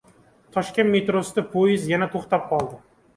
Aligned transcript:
Toshkent 0.55 0.87
metrosida 0.95 1.43
poyezd 1.51 1.91
yana 1.91 2.07
to‘xtab 2.17 2.49
qoldi 2.55 2.81